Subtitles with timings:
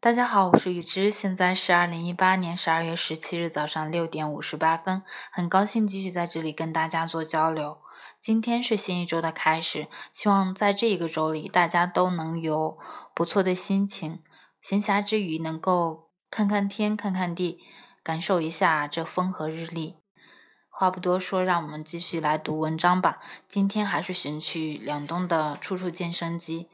[0.00, 5.02] 大家好，我是雨之，现在是二零一八年十二月十七日早上六点五十八分，
[5.32, 7.78] 很高兴继续在这里跟大家做交流。
[8.20, 12.78] 今天是新一周的开始，希望在这一个周里，大家都能有
[13.14, 14.22] 不错的心情，
[14.60, 17.60] 闲暇之余能够看看天，看看地，
[18.02, 20.03] 感受一下这风和日丽。
[20.76, 23.20] 话不多说，让我们继续来读文章吧。
[23.48, 26.64] 今天还是选取两东的《处处见生机》。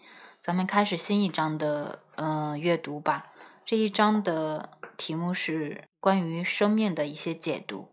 [0.40, 3.26] 咱们开始新一章的嗯阅读吧。
[3.62, 7.90] 这一章的题目是关于生命的一些解读。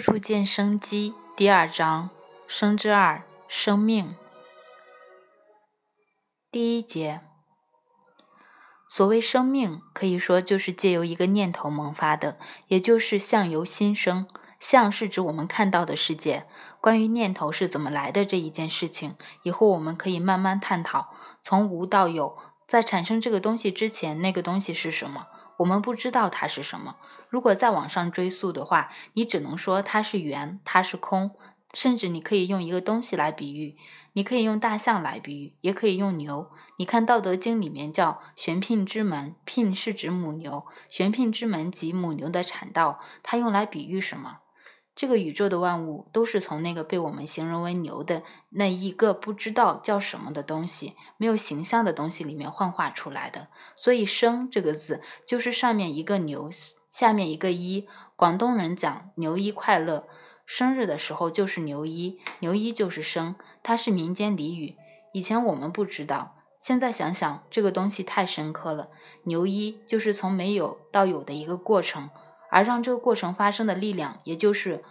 [0.00, 2.08] 处处见生机，第二章，
[2.48, 4.16] 生之二，生命。
[6.50, 7.20] 第一节，
[8.88, 14.26] 所谓生命，可以说就是借由一个念头萌发的，也就是相由心生。
[14.58, 16.46] 相是指我们看到的世界。
[16.80, 21.10] 关于念头是怎么来的这一件事情，以后我们可以慢慢探讨。
[21.42, 25.26] 从无到有，在产生这个东西之前，那个东西是什么？
[25.60, 26.96] 我们不知道它是什么。
[27.28, 31.32] 如果再往上追溯的话，你只能说它是圆，它是空，
[31.74, 33.76] 甚至你可以用一个东西来比喻，
[34.14, 36.50] 你可以用大象来比喻，也可以用牛。
[36.78, 44.38] 你看《道德经》里面叫“玄牝之门”，牝是指母牛，玄牝之门即母牛的产道，它用来比喻什么？
[45.00, 53.48] 这个宇宙的万物都是从那个被我们形容为牛的那一个不知道叫什么的东西，没有形象的东西里面幻化出来的。
[53.76, 56.50] 所以“生”这个字就是上面一个牛，
[56.90, 57.88] 下面一个一。
[58.14, 60.06] 广东人讲牛一快乐，
[60.44, 64.76] 生日的时候就是牛一，牛一就是生，它是民间俚语。
[65.14, 68.90] 以前我们不知道，现在想想这个东西太深刻了。
[69.24, 72.10] 牛一就是从没有到有的一个过程。
[72.50, 74.82] 而让这个过程发生的力量，也就是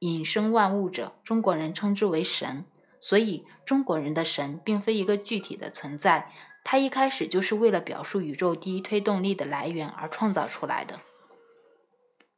[0.00, 2.64] 引生万物者，中国人称之为神。
[3.02, 6.30] 所以，中国人的神并非一个具体的存在，
[6.62, 11.00] 它一开始就是为了表述宇宙第一推动力的来源而创造出来的。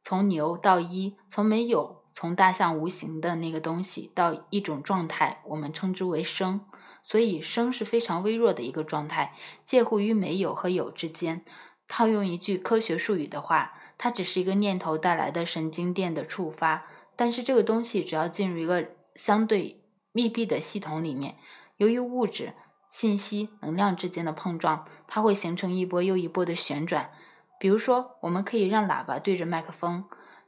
[0.01, 6.65] 从牛到一，从没有，从大象无形的那个东西到一种状态，我们称之为生。
[7.01, 9.35] 所以，生是非常微弱的一个状态，
[9.65, 11.43] 介乎于没有和有之间。
[11.89, 13.73] 套用一句科学术语的话。
[14.03, 16.83] 它只是一个念头带来的神经电的触发，
[17.15, 19.81] 但是这个东西只要进入一个相对
[20.11, 21.37] 密闭的系统里面，
[21.77, 22.51] 由于物质、
[22.89, 27.11] 信息、能量之间的碰撞，它会形成一波又一波的旋转。
[27.57, 30.03] 比如说，我们可以让喇叭对着麦克风，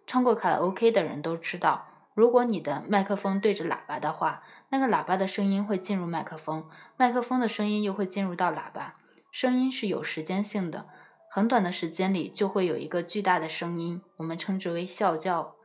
[0.05, 6.67] 唱过卡拉 OK 的人都知道，如果你的麦克风对着喇叭的话，那个喇叭的声音会进入麦克风，
[6.97, 8.95] 麦克风的声音又会进入到喇叭，
[9.31, 10.89] 声音是有时间性的。
[11.35, 15.57] 很短的时间里就会有一个巨大的声音，我们称之为啸叫。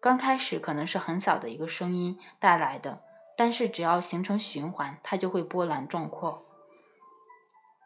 [0.00, 3.02] 刚开始可能是很小的一个声音带来的，
[3.36, 6.46] 但是只要形成循环，它就会波澜壮阔。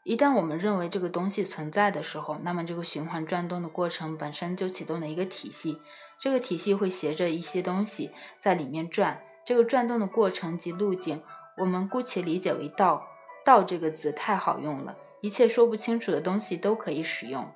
[0.04, 5.80] 一旦我们认为这个东西存在的时候，那么这个循环转动的过程本身就启动了一个体系，
[6.20, 9.20] 这个体系会携着一些东西在里面转。
[9.44, 11.20] 这个转动的过程及路径，
[11.56, 13.08] 我们姑且理解为道。
[13.44, 14.96] 道这个字太好用了。
[15.24, 17.50] 一切说不清楚的东西都可以使用。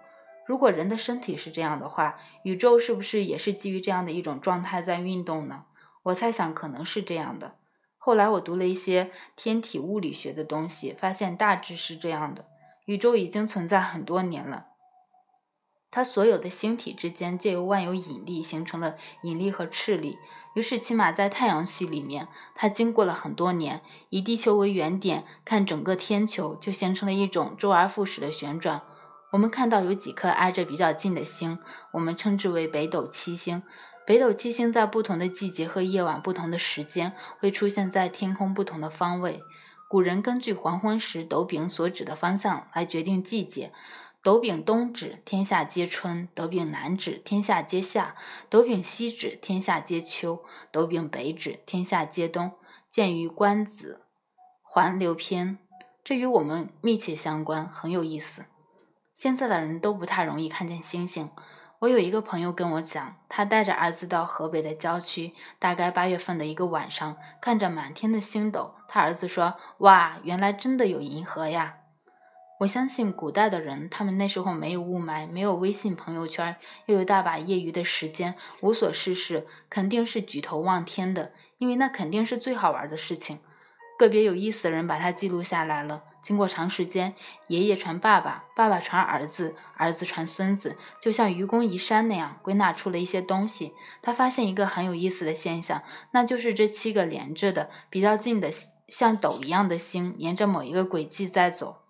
[0.46, 5.66] 如果人的身体是这样的话，宇宙是不是也是基于这样的一种状态在运动呢？
[6.04, 7.56] 我猜想可能是这样的。
[7.98, 12.46] 后来我读了一些天体物理学的东西，发现大致是这样的：
[12.86, 14.68] 宇宙已经存在很多年了。
[15.90, 20.18] 它所有的星体之间借由万有引力形成了引力和斥力，
[20.54, 28.82] 于是起码在太阳系里面，它经过了很多年，以地球为原点看整个天球，就形成了一种周而复始的旋转。
[29.32, 31.58] 我们看到有几颗挨着比较近的星，
[31.92, 33.62] 我们称之为北斗七星。
[34.06, 39.42] 北斗七星在不同的季节和夜晚、不同的时间，会出现在天空不同的方位。
[39.86, 43.72] 古人根据黄昏时斗柄所指的方向来决定季节。
[44.20, 48.16] 斗柄东指天下皆春，斗柄南指天下皆夏，
[48.50, 50.42] 斗柄西指天下皆秋，
[50.72, 52.52] 斗柄北指天下皆冬。
[52.90, 54.00] 见于《观子·
[54.62, 55.58] 环流篇》，
[56.02, 58.46] 这与我们密切相关，很有意思。
[59.14, 61.30] 现在的人都不太容易看见星星。
[61.80, 71.77] 我有一个朋友跟我讲，他带着儿子到河北的郊区，大概八月份的一个晚上，看着满天的星斗，他儿子说：“哇，原来真的有银河呀！”
[72.58, 76.56] 我相信古代的人，他们那时候没有雾霾，没有微信朋友圈，
[76.86, 83.38] 又有大把业余的时间，无所事事，肯定是举头望天的，因为那肯定是最好玩的事情。
[83.96, 86.04] 个别有意思的人把它记录下来了。
[86.20, 87.14] 经过长时间，
[87.46, 93.72] 爷爷传爸爸，爸爸传儿子，儿子传孙子，就像愚公移山那样，归纳出了一些东西。
[94.02, 98.50] 他发现一个很有意思的现象，那就是这七个连着的、比较近的，
[98.88, 101.87] 像斗一样的星，沿着某一个轨迹在走。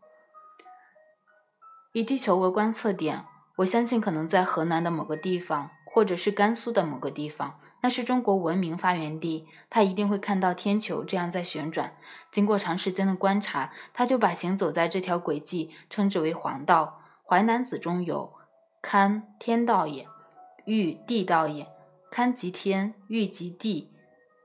[1.93, 3.25] 以地球为观测点，
[3.57, 9.47] 我相信可能在河南的某个地方，或者是甘肃的某个地方，那是中国文明发源地。
[9.71, 11.97] 他一定会看到天球这样在旋转。
[12.31, 17.01] 经过长时间的观察，他就把行走在这条轨迹称之为黄道。
[17.29, 18.35] 《淮南子》中有
[18.83, 20.07] “堪天道也，
[20.67, 21.67] 欲地道也。
[22.11, 23.93] 堪即天，欲即地。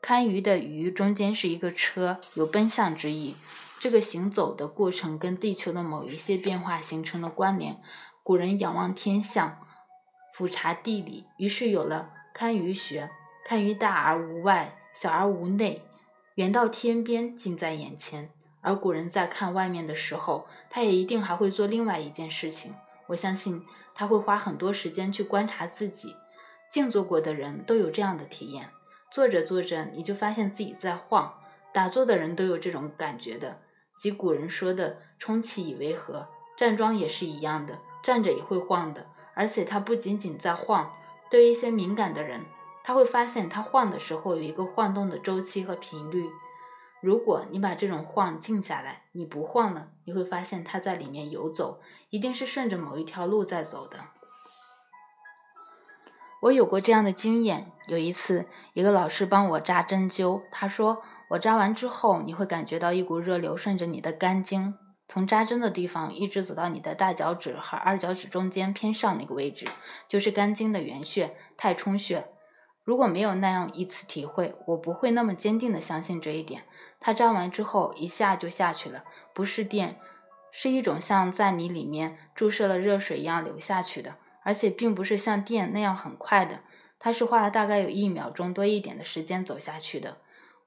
[0.03, 3.37] 堪舆的舆中间是一个车，有奔向之意。”
[3.79, 7.81] 这个行走的过程跟地球的某一些变化形成了关联。
[8.21, 9.65] 古人仰望天象，
[10.33, 13.09] 俯察地理，于是有了堪舆学。
[13.45, 15.81] 堪舆大而无外，小而无内，
[16.35, 18.29] 远到天边，近在眼前。
[18.59, 22.75] 而古人在看外面的时候，他也一定还会做另外一件事情。
[23.07, 23.65] 我相信
[23.95, 26.17] 他会花很多时间去观察自己。
[26.69, 28.69] 静坐过的人都有这样的体验：
[29.13, 31.39] 坐着坐着，你就发现自己在晃。
[31.71, 33.59] 打坐的人都有这种感觉的。
[33.95, 36.27] 即古人说的“充气以为和”，
[36.57, 39.05] 站桩也是一样的，站着也会晃的，
[39.35, 40.91] 而且它不仅仅在晃。
[41.29, 42.41] 对于一些敏感的人，
[42.83, 46.27] 他会发现他晃的时候有一个晃动的周期和频率。
[46.99, 53.99] 如果你把这种晃静下来，你不晃了，你会发现它在里面游走，一定是顺着某一条路在走的。
[56.43, 61.01] 我有过这样的经验，有一次，一个老师帮我扎针灸，他说。
[61.29, 64.75] 我扎完之后，你会感觉到一股热流顺着你的肝经，
[65.07, 69.65] 从扎针的地方一直走到你的大脚趾和二脚趾中间偏上那个位置，
[70.07, 72.27] 就是肝经的原穴太冲穴。
[72.83, 76.63] 如果没有那样一次体会，我不会那么坚定的相信这一点。
[76.99, 79.97] 它扎完之后一下就下去了，不是电，
[80.51, 86.61] 是一种像在你里面注射了热水一样流下去的，而且并不是像电那样很快的，
[86.99, 90.17] 它是花了大概有一秒钟多一点的时间走下去的。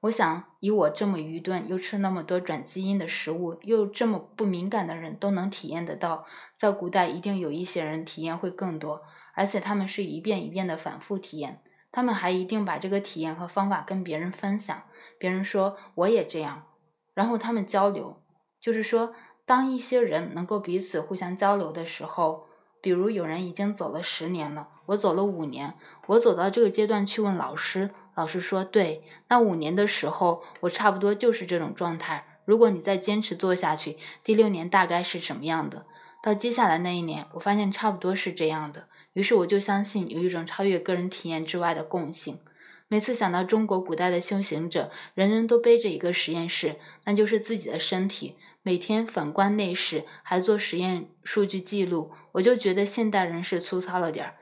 [0.01, 6.25] 我想，以我这么愚钝，又吃那么多转基因的食物，又这么不敏感的人，都能体验得到。
[6.55, 9.01] 在古代，一定有一些人体验会更多，
[9.33, 11.63] 而且他们是一遍一遍的反复体验。
[11.91, 14.83] 他们还一定把这个体验和方法跟别人分享。
[15.17, 16.67] 别人说我也这样，
[17.15, 18.21] 然后他们交流。
[18.61, 19.15] 就是说，
[19.45, 22.45] 当一些人能够彼此互相交流的时候，
[22.81, 25.73] 比如有人已经走了十年了，我走了五年，
[26.07, 27.91] 我走到这个阶段去问老师。
[28.15, 32.39] 老师说：“对，那五年的时候，我差不多就是这种状态。
[32.45, 35.85] 如果你再坚持做下去，第六年大概是什么样的？
[36.23, 38.87] 到接下来那一年，我发现差不多是这样的。
[39.13, 42.39] 于是我就相信有一种超越个人体验之外的共性。
[42.87, 48.35] 每次想到中国古代的修行者，人人都背着一个实验室，那就是自己的身体，
[48.67, 54.35] 每天反观内视，还做实验数据记录，我就觉得现代人是粗糙了点儿。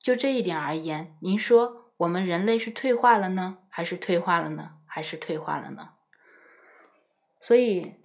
[0.00, 4.74] 就这一点而言，您说？”我们人类是退化了呢，还是退化了呢？
[4.86, 5.94] 还是退化了呢？
[7.40, 7.96] 所以，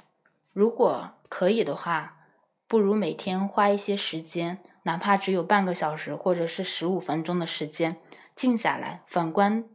[0.52, 2.26] 如果可以的话，
[2.68, 8.02] 不如每天花一些时间，哪怕只有半个小时或者是十五分钟的时间，
[8.36, 9.70] 静下来，反观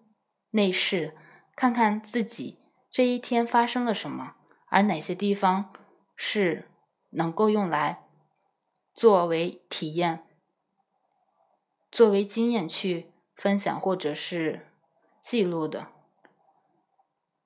[0.50, 1.16] 内视，
[1.54, 2.59] 看看自己
[2.90, 4.35] 这一天发生了什么，
[4.66, 5.73] 而哪些地方
[6.16, 6.69] 是
[7.11, 8.04] 能够用来
[8.92, 10.25] 作为体验、
[11.90, 13.09] 作为经验去。
[13.35, 14.69] 分享或者是
[15.21, 15.88] 记录的，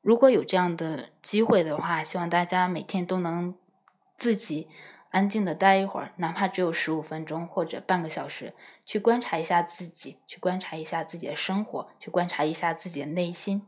[0.02, 3.56] 如果有这样的机会的话，希望大家每天都能
[4.18, 4.68] 自己
[5.11, 8.52] 安静的待一会儿，哪怕只有十五分钟或者半个小时，
[8.85, 13.66] 去观察一下自己，去观察一下自己的生活，去观察一下自己的内心。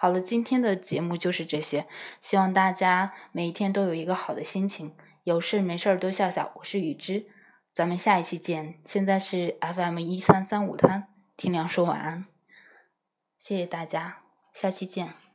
[0.00, 1.88] 好了，今天的节目就是这些，
[2.20, 6.52] 希望大家每一天都有一个好的心情，有事没事儿多笑笑。
[6.54, 7.26] 我是雨之，
[7.74, 8.78] 咱们下一期见。
[8.84, 11.08] 现在是 FM 一三三五三。
[11.36, 12.26] 听凉说晚安，
[13.40, 14.18] 谢谢大家，
[14.52, 15.27] 下期见。